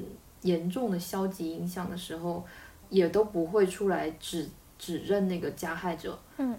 [0.43, 2.45] 严重的消极影响的时候，
[2.89, 6.17] 也都不会出来指指认那个加害者。
[6.37, 6.57] 嗯，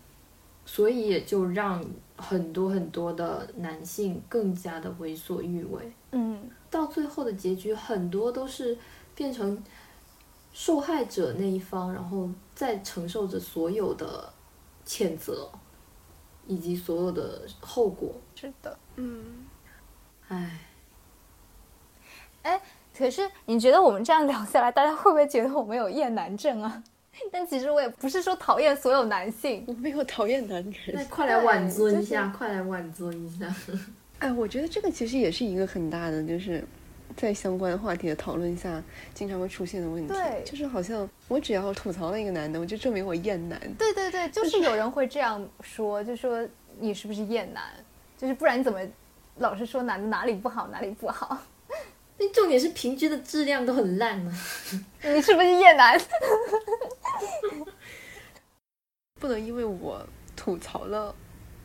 [0.66, 1.82] 所以也就让
[2.18, 5.90] 很多很多的男性更加的为所欲为。
[6.12, 6.38] 嗯
[6.70, 8.78] 到最后的结局，很多都是
[9.16, 9.58] 变成
[10.60, 14.30] 受害者那一方，然后再承受着所有的
[14.86, 15.50] 谴责，
[16.48, 18.14] 以及所有的后果。
[18.36, 18.78] 是的。
[18.98, 19.46] 嗯，
[20.28, 20.60] 唉，
[22.94, 26.84] 可是你觉得我们这样聊下来，大家会不会觉得我们有厌男症啊？
[27.32, 31.06] 但其实我也不是说讨厌所有男性，我没有讨厌男人那。
[31.06, 33.56] 快来挽尊一对下，快来挽尊一下。
[34.20, 36.68] 哎，我觉得这个其实也是一个很大的，就是
[37.18, 38.82] 在相关话题的讨论下，
[39.14, 40.14] 经常会出现的问题。
[40.14, 43.60] 对就是好像我只要吐槽了一个男的，我就证明我厌男。
[43.78, 46.48] 对对对，就是有人会这样说，就说
[46.80, 47.64] 你是不是厌男？
[48.18, 48.80] 就是不然你怎么
[49.38, 51.38] 老是说男的哪里不好哪里不好？
[52.18, 54.32] 那重点是平均的质量都很烂呢、
[55.04, 56.00] 你是不是厌男？
[59.20, 60.06] 不能因为我
[60.36, 61.14] 吐槽了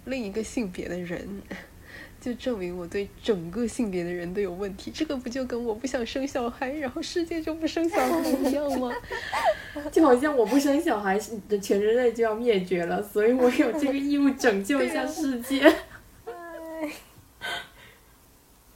[0.04, 1.42] 另一个性别的人，
[2.20, 4.90] 就证明我对整个性别的人都有问题。
[4.90, 8.90] 这个不就跟我不想生小孩，然后世界就不生小孩一样吗？
[9.92, 11.18] 就好像我不生小孩，
[11.48, 15.60] 的全人类就要灭绝了，所以我有这个义务拯救一下世界。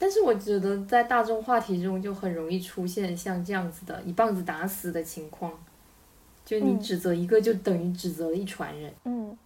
[0.01, 5.53] 但是我觉得在大众话题中就很容易出现像这样子的一棒子打死的情况，
[6.45, 8.95] 就你嗯指责一个，就等于指责了一船人。
[9.05, 9.37] 嗯，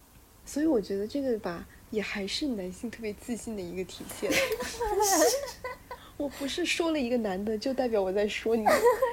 [0.45, 4.31] 所以我觉得这个吧，也还是男性特别自信的一个体现。
[6.17, 8.65] 我不是说了一个男的，就代表我在说你。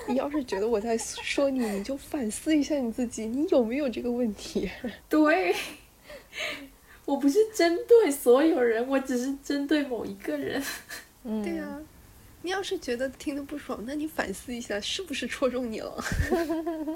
[0.09, 4.70] 你要是觉得我在说你，你就反思一下你自己，你有没有这个问题？
[5.11, 5.55] 对，
[7.05, 10.62] 我不是针对所有人，我只是针对某一个人。
[11.24, 11.78] 嗯对呀、
[12.41, 16.03] 你要是觉得听得不爽，那你反思一下，是不是戳中你了？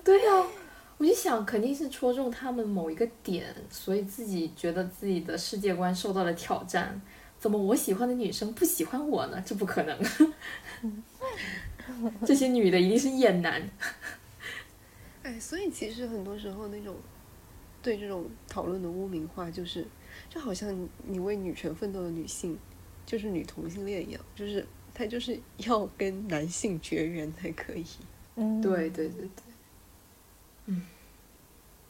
[0.02, 0.46] 对呀、
[0.96, 7.00] 我就想肯定是戳中他们某一个点，所以自己觉得自己的世界观受到了挑战。
[7.38, 9.42] 怎么我喜欢的女生不喜欢我呢？
[9.44, 9.98] 这不可能。
[12.24, 13.68] 这些女的一定是厌男。
[15.22, 16.96] 哎，所以其实很多时候那种
[17.82, 19.86] 对这种讨论的污名化，就是
[20.30, 22.58] 就好像你你为女权奋斗的女性，
[23.04, 24.64] 就是女同性恋一样，就是
[24.94, 27.84] 她就是要跟男性绝缘才可以。
[28.36, 29.28] 嗯，对对对对，
[30.66, 30.82] 嗯，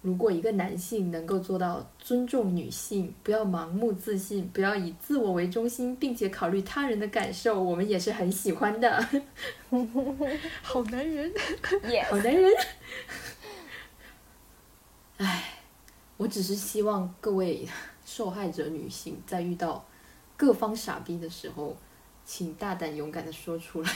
[0.02, 9.02] 如果一个男性能够做到尊重女性，不要盲目自信，不要以自我为中心，并且考虑他人的感受，我们也是很喜欢的。
[10.62, 11.32] 好男人，
[12.10, 12.50] 好男人。
[15.16, 15.60] 唉，
[16.16, 17.66] 我只是希望各位
[18.04, 19.84] 受害者女性在遇到
[20.36, 21.76] 各方傻逼的时候，
[22.24, 23.90] 请大胆勇敢的说出来，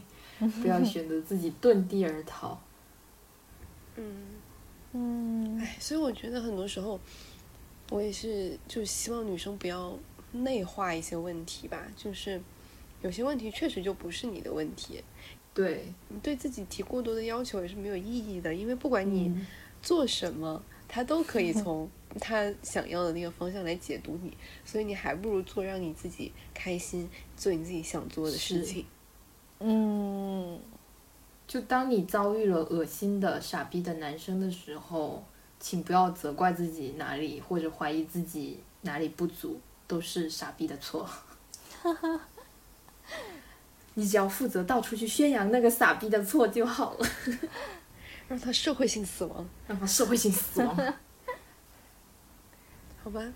[0.62, 2.58] 不要选择自己遁地而逃。
[3.96, 4.26] 嗯，
[4.92, 6.98] 嗯哎，所以我觉得很多时候，
[7.90, 9.98] 我也是就希望女生不要
[10.32, 12.40] 内化一些问题吧，就是
[13.02, 15.02] 有些问题确实就不是你的问题，
[15.52, 19.46] 对，你对自己提过多的要求也是没有意义的，因为不管你嗯。
[19.82, 21.90] 做什么，他都可以 从
[22.20, 24.32] 他想要的那个方向来解读你，
[24.64, 28.86] 所以你还不如做让你自己开心、做你自己想做的事情。
[29.58, 30.56] 嗯，
[31.52, 35.22] 就当你遭遇了恶心的、傻逼的男生的时候，
[35.60, 41.06] 请不要责怪自己哪里，或者怀疑自己哪里不足，都是傻逼的错。
[43.92, 47.06] 你只要负责到处去宣扬那个傻逼的错就好了，
[48.28, 50.74] 让他社会性死亡，让他社会性死亡。
[53.04, 53.30] 好吧？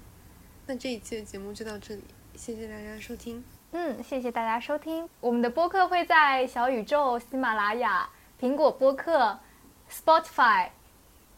[0.67, 2.03] 那这一期的节目就到这里，
[2.35, 3.45] 谢谢大家收听。
[3.73, 5.09] 嗯，谢谢大家收听。
[5.21, 8.09] 我们的播客会在小宇宙、喜马拉雅、
[8.41, 9.39] 苹果播客、
[9.91, 10.69] Spotify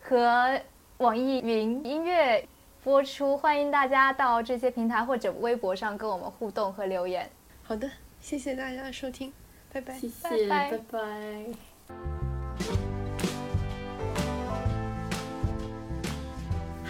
[0.01, 0.61] 和
[0.99, 2.47] 网易云音乐
[2.85, 7.29] 播出，欢迎大家到这些平台或者微博上跟我们互动和留言。
[7.65, 9.33] 好的，谢谢大家的收听，
[9.73, 9.95] 拜拜。
[9.95, 12.18] 谢谢，拜拜拜拜。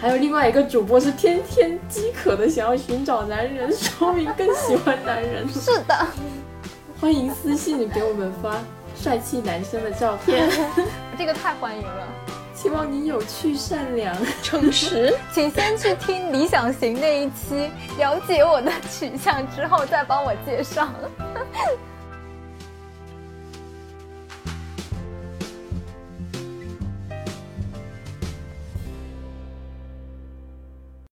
[0.01, 5.45] 还有另外一个主播是天天饥渴的想要寻找男人，说明更喜欢男人。
[5.51, 6.07] 是的，
[7.01, 8.63] 欢迎私信给我们发
[8.95, 10.49] 帅气男生的照片，
[11.19, 12.07] 这个太欢迎了。
[12.55, 14.15] 希望你有趣善良。
[14.41, 15.13] 诚实。
[15.33, 20.87] 请先去听理想型那一期，了解我的取向之后再帮我介绍。